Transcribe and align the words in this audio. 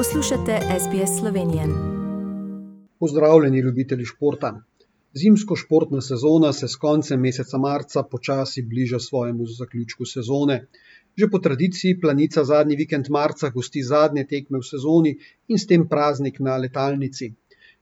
Poslušate 0.00 0.58
SBS 0.80 1.18
Slovenije. 1.20 1.64
Pozdravljeni, 2.98 3.58
ljubitelji 3.58 4.04
športa. 4.04 4.62
Zimsko 5.14 5.56
športna 5.56 6.00
sezona 6.00 6.52
se 6.52 6.68
s 6.68 6.76
koncem 6.76 7.20
meseca 7.20 7.58
marca 7.58 8.02
počasi 8.02 8.62
bliža 8.62 8.98
svojemu 8.98 9.46
zaključku 9.46 10.04
sezone. 10.04 10.66
Že 11.16 11.28
po 11.30 11.38
tradiciji 11.38 12.00
planica 12.00 12.44
zadnji 12.44 12.76
vikend 12.76 13.10
marca 13.10 13.50
gosti 13.50 13.82
zadnje 13.82 14.24
tekme 14.30 14.58
v 14.58 14.68
sezoni 14.70 15.12
in 15.48 15.58
s 15.58 15.66
tem 15.66 15.84
praznik 15.88 16.40
na 16.40 16.56
letalnici. 16.56 17.32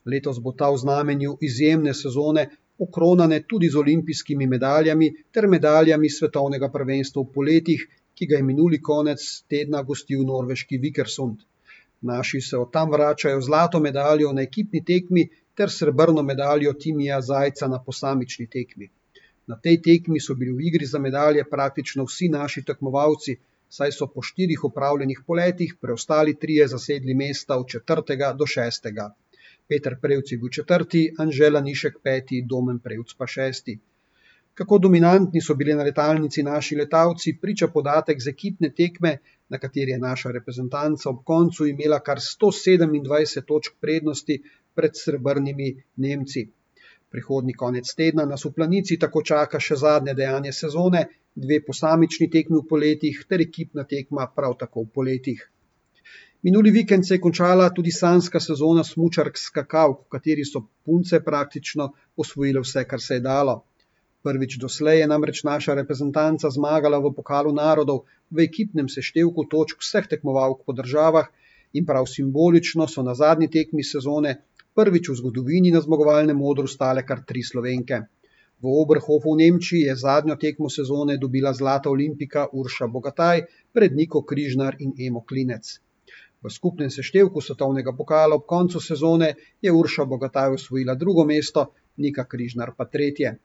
Letos 0.05 0.41
bo 0.41 0.53
ta 0.53 0.71
v 0.71 0.81
znamenju 0.85 1.37
izjemne 1.41 1.95
sezone 1.95 2.49
okronane 2.79 3.45
tudi 3.49 3.69
z 3.69 3.77
olimpijskimi 3.77 4.47
medaljami 4.47 5.13
ter 5.31 5.47
medaljami 5.47 6.11
svetovnega 6.11 6.73
prvenstva 6.79 7.23
v 7.23 7.33
poletjih, 7.35 7.87
ki 8.15 8.27
ga 8.27 8.43
je 8.43 8.49
minuli 8.51 8.83
konec 8.83 9.29
tedna 9.49 9.83
gostil 9.83 10.27
norveški 10.33 10.79
Vikersund. 10.79 11.47
Naši 12.01 12.41
se 12.41 12.57
od 12.57 12.73
tam 12.73 12.91
vračajo 12.91 13.41
zlato 13.41 13.81
medaljo 13.81 14.33
na 14.33 14.43
ekipni 14.43 14.85
tekmi 14.85 15.29
ter 15.55 15.71
srebrno 15.71 16.23
medaljo 16.23 16.73
Timija 16.73 17.21
Zajca 17.21 17.69
na 17.69 17.83
posamični 17.83 18.47
tekmi. 18.47 18.89
Na 19.47 19.57
tej 19.57 19.81
tekmi 19.83 20.21
so 20.21 20.35
bili 20.35 20.53
v 20.53 20.67
igri 20.69 20.87
za 20.87 20.99
medalje 20.99 21.45
praktično 21.51 22.05
vsi 22.05 22.29
naši 22.29 22.63
tekmovalci, 22.63 23.37
saj 23.69 23.93
so 23.93 24.07
po 24.15 24.23
štirih 24.23 24.65
upravljenih 24.65 25.23
poletih 25.27 25.75
preostali 25.81 26.37
trije 26.39 26.69
zasedli 26.69 27.15
mesta 27.15 27.59
od 27.59 27.69
četrtega 27.69 28.33
do 28.33 28.47
šestega. 28.47 29.11
Peter 29.69 29.97
Prevc 30.03 30.33
je 30.33 30.39
bil 30.39 30.49
četrti, 30.49 31.03
Anžela 31.19 31.61
Nišek 31.61 31.99
peti, 32.03 32.45
Domen 32.51 32.79
Prevc 32.79 33.13
pa 33.19 33.27
šesti. 33.27 33.79
Kako 34.59 34.79
dominantni 34.79 35.41
so 35.41 35.55
bili 35.55 35.75
na 35.75 35.85
letalnici 35.87 36.43
naši 36.43 36.77
letalci, 36.77 37.37
priča 37.43 37.69
podatek 37.75 38.23
z 38.23 38.31
ekipne 38.33 38.71
tekme, 38.75 39.13
na 39.49 39.59
kateri 39.59 39.93
je 39.95 39.99
naša 39.99 40.33
reprezentanca 40.35 41.11
ob 41.11 41.21
koncu 41.25 41.67
imela 41.67 42.01
kar 42.01 42.19
127 42.19 43.45
točk 43.47 43.77
prednosti 43.81 44.43
pred 44.75 44.99
srebrnimi 45.03 45.69
Nemci. 45.97 46.43
Prihodni 47.11 47.55
konec 47.55 47.95
tedna 47.95 48.25
nas 48.25 48.45
v 48.45 48.53
planici 48.57 48.99
tako 48.99 49.23
čaka 49.23 49.61
še 49.61 49.79
zadnje 49.85 50.17
dejanje 50.19 50.53
sezone, 50.53 51.05
dve 51.35 51.61
posamični 51.71 52.27
tekmi 52.31 52.59
v 52.59 52.67
poletjih 52.75 53.23
ter 53.29 53.47
ekipna 53.47 53.87
tekma 53.95 54.27
prav 54.35 54.59
tako 54.59 54.89
v 54.89 54.93
poletjih. 54.99 55.47
Minuli 56.43 56.75
vikend 56.75 57.07
se 57.07 57.15
je 57.15 57.21
končala 57.21 57.71
tudi 57.71 57.95
sanska 57.95 58.41
sezona 58.41 58.83
smučark 58.85 59.39
skakav, 59.39 59.97
v 60.03 60.19
kateri 60.19 60.45
so 60.45 60.67
punce 60.83 61.23
praktično 61.31 61.93
osvojile 62.17 62.67
vse, 62.67 62.85
kar 62.91 63.01
se 63.01 63.23
je 63.23 63.27
dalo. 63.31 63.61
Prvič 64.29 64.59
doslej 64.61 65.01
je 65.01 65.07
namreč 65.09 65.41
naša 65.49 65.73
reprezentanca 65.81 66.51
zmagala 66.53 67.01
v 67.01 67.15
pokalu 67.17 67.49
narodov 67.57 68.05
v 68.29 68.45
ekipnem 68.45 68.85
seštevku 68.93 69.49
točk 69.49 69.81
vseh 69.81 70.05
tekmovalk 70.05 70.69
po 70.69 70.77
državah 70.77 71.33
in 71.73 71.89
prav 71.89 72.05
simbolično 72.05 72.85
so 72.93 73.01
na 73.07 73.15
zadnji 73.17 73.49
tekmi 73.49 73.81
sezone 73.81 74.35
prvič 74.77 75.09
v 75.09 75.17
zgodovini 75.23 75.73
na 75.73 75.81
zmagovalnem 75.81 76.37
modru 76.37 76.69
stale 76.69 77.07
kar 77.09 77.25
tri 77.25 77.41
slovenke. 77.41 78.03
V 78.61 78.69
Oberhofu 78.83 79.33
v 79.33 79.41
Nemčiji 79.41 79.89
je 79.89 79.97
zadnjo 79.97 80.37
tekmo 80.37 80.69
sezone 80.69 81.17
dobila 81.17 81.55
zlata 81.57 81.89
olimpika 81.89 82.47
Urša 82.53 82.87
Bogataj 82.87 83.47
pred 83.73 83.97
Niko 83.97 84.27
Križnar 84.29 84.77
in 84.79 84.93
Emo 84.99 85.25
Klinec. 85.25 85.81
V 86.43 86.53
skupnem 86.53 86.91
seštevku 86.91 87.41
svetovnega 87.41 87.97
pokala 87.97 88.37
ob 88.37 88.45
koncu 88.47 88.81
sezone 88.81 89.35
je 89.63 89.73
Urša 89.73 90.05
Bogataj 90.05 90.59
osvojila 90.61 90.95
drugo 90.95 91.25
mesto, 91.25 91.71
Nika 91.97 92.29
Križnar 92.29 92.77
pa 92.77 92.85
tretje. 92.85 93.39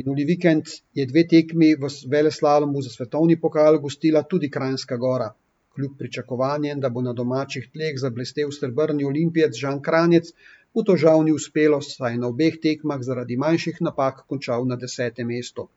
Minuli 0.00 0.24
vikend 0.24 0.70
je 0.96 1.04
dve 1.04 1.22
tekmi 1.28 1.66
v 1.80 1.88
veleslalomu 2.12 2.80
za 2.84 2.90
svetovni 2.90 3.34
pokal 3.40 3.76
gostila 3.78 4.22
tudi 4.24 4.48
Krajinska 4.50 4.96
gora. 4.96 5.26
Kljub 5.74 5.98
pričakovanjem, 5.98 6.80
da 6.80 6.88
bo 6.88 7.02
na 7.04 7.12
domačih 7.12 7.66
tleh 7.74 7.98
zablestev 8.00 8.54
srebrni 8.56 9.04
olimpijec 9.04 9.60
Žan 9.64 9.82
Kranjec, 9.88 10.32
mu 10.74 10.84
to 10.84 10.96
žal 10.96 11.20
ni 11.26 11.36
uspelo, 11.36 11.82
saj 11.84 12.16
je 12.16 12.22
na 12.24 12.32
obeh 12.32 12.56
tekmah 12.62 13.04
zaradi 13.04 13.36
manjših 13.44 13.82
napak 13.88 14.24
končal 14.32 14.64
na 14.64 14.80
desetem 14.80 15.28
mestu. 15.28 15.68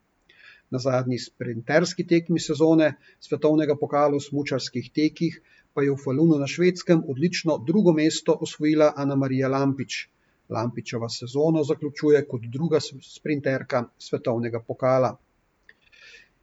Na 0.72 0.80
zadnji 0.80 1.20
sprinterski 1.20 2.08
tekmi 2.08 2.40
sezone 2.40 2.94
svetovnega 3.20 3.76
pokala 3.76 4.16
v 4.16 4.26
smučarskih 4.30 4.92
tekih 4.96 5.42
pa 5.74 5.84
je 5.84 5.92
v 5.92 6.00
Falunu 6.00 6.40
na 6.40 6.48
švedskem 6.48 7.04
odlično 7.04 7.60
drugo 7.68 7.92
mesto 7.92 8.40
osvojila 8.48 8.94
Ana 8.96 9.20
Marija 9.20 9.52
Lampič. 9.52 10.06
Lampičeva 10.50 11.10
sezono 11.10 11.64
zaključuje 11.64 12.26
kot 12.28 12.42
druga 12.54 12.80
sprinterka 13.02 13.84
svetovnega 13.98 14.60
pokala. 14.68 15.16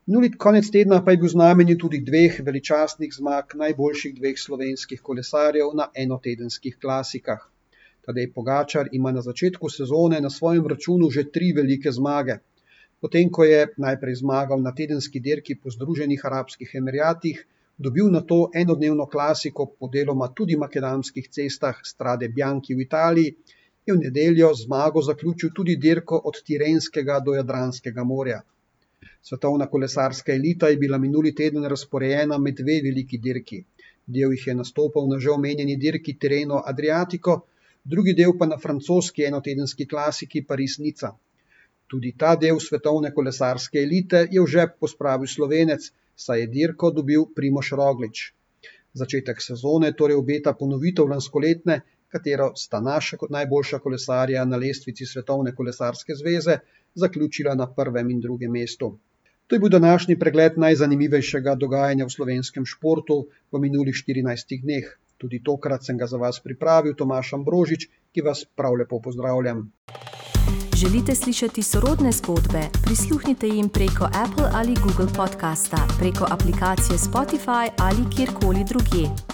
Minuli 0.05 0.31
konec 0.45 0.67
tedna 0.69 0.97
pa 1.05 1.11
je 1.11 1.17
bil 1.17 1.29
znamenju 1.31 1.77
tudi 1.79 2.01
dveh 2.03 2.39
veličastnih 2.45 3.13
zmag 3.15 3.53
najboljših 3.61 4.15
dveh 4.17 4.39
slovenskih 4.39 5.01
kolesarjev 5.01 5.71
na 5.79 5.87
enotedenskih 5.95 6.75
klasikah. 6.81 7.45
Tadej 8.03 8.27
Pogačar 8.35 8.89
ima 8.91 9.11
na 9.15 9.21
začetku 9.21 9.69
sezone 9.69 10.19
na 10.21 10.29
svojem 10.29 10.67
računu 10.67 11.09
že 11.09 11.23
tri 11.31 11.53
velike 11.55 11.91
zmage. 11.91 12.35
Potem, 12.99 13.31
ko 13.31 13.47
je 13.47 13.67
najprej 13.77 14.15
zmagal 14.15 14.61
na 14.61 14.75
tedenski 14.75 15.19
dirki 15.19 15.55
po 15.55 15.71
Združenih 15.71 16.25
arabskih 16.25 16.75
emiratih, 16.75 17.39
dobil 17.77 18.11
na 18.11 18.21
to 18.21 18.49
enodnevno 18.53 19.05
klasiko 19.05 19.65
po 19.79 19.87
deloma 19.87 20.27
tudi 20.35 20.59
makedamskih 20.59 21.29
cestah 21.29 21.79
Strade 21.83 22.27
Bianchi 22.27 22.75
v 22.75 22.83
Italiji 22.83 23.35
je 23.85 23.93
v 23.93 23.99
nedeljo 23.99 24.53
zmago 24.55 25.01
zaključil 25.01 25.49
tudi 25.55 25.75
dirko 25.75 26.21
od 26.29 26.41
Tirenskega 26.45 27.19
do 27.19 27.33
Jadranskega 27.35 28.03
morja. 28.03 28.41
Svetovna 29.21 29.67
kolesarska 29.67 30.33
elita 30.33 30.67
je 30.67 30.77
bila 30.77 30.97
minuli 30.97 31.35
teden 31.35 31.65
razporejena 31.73 32.37
med 32.37 32.55
dve 32.59 32.79
veliki 32.83 33.17
dirki. 33.17 33.63
Del 34.07 34.31
jih 34.35 34.47
je 34.47 34.55
nastopal 34.55 35.07
na 35.07 35.19
že 35.19 35.31
omenjeni 35.31 35.75
dirki 35.79 36.15
Tireno 36.19 36.61
Adriatico, 36.71 37.41
drugi 37.83 38.13
del 38.13 38.37
pa 38.39 38.45
na 38.45 38.57
francoski 38.57 39.23
enotedenski 39.27 39.87
klasiki 39.87 40.43
Paris-Nica. 40.47 41.11
Tudi 41.87 42.13
ta 42.17 42.35
del 42.35 42.59
svetovne 42.59 43.13
kolesarske 43.13 43.79
elite 43.79 44.27
je 44.31 44.41
v 44.41 44.47
žep 44.47 44.79
pospravil 44.79 45.27
slovenec, 45.27 45.91
saj 46.15 46.39
je 46.39 46.47
dirko 46.47 46.91
dobil 46.91 47.25
Primoš 47.35 47.71
Roglič. 47.79 48.33
Začetek 48.93 49.41
sezone 49.41 49.91
torej 49.97 50.19
obeta 50.19 50.53
ponovitev 50.53 51.07
lanskoletne, 51.09 51.81
katero 52.13 52.51
sta 52.55 52.79
naša 52.81 53.17
kot 53.17 53.33
najboljša 53.33 53.79
kolesarja 53.79 54.45
na 54.45 54.57
lestvici 54.57 55.05
Svetovne 55.05 55.55
kolesarske 55.55 56.15
zveze 56.15 56.59
zaključila 56.95 57.55
na 57.55 57.67
prvem 57.67 58.09
in 58.09 58.21
drugem 58.21 58.51
mestu. 58.51 58.93
To 59.47 59.55
je 59.55 59.59
bil 59.59 59.69
današnji 59.69 60.19
pregled 60.19 60.57
najzanimivejšega 60.57 61.55
dogajanja 61.55 62.05
v 62.05 62.15
slovenskem 62.15 62.65
športu 62.65 63.25
v 63.51 63.59
minulih 63.59 63.95
14 63.95 64.61
dneh. 64.61 64.87
Tudi 65.17 65.43
tokrat 65.43 65.85
sem 65.85 65.97
ga 65.97 66.07
za 66.07 66.17
vas 66.17 66.39
pripravil, 66.39 66.95
Tomaš 66.95 67.33
Ambrožič, 67.33 67.87
ki 68.11 68.21
vas 68.21 68.45
prav 68.45 68.79
lepo 68.79 68.99
pozdravljam. 69.01 69.67
Želite 70.83 71.15
slišati 71.15 71.63
sorodne 71.63 72.11
zgodbe? 72.11 72.63
Prisluhnite 72.85 73.47
jim 73.47 73.69
preko 73.69 74.05
Apple 74.23 74.49
ali 74.53 74.75
Google 74.83 75.13
podcasta, 75.17 75.87
preko 75.99 76.27
aplikacije 76.31 76.97
Spotify 76.97 77.69
ali 77.77 78.03
kjerkoli 78.15 78.65
drugje. 78.69 79.32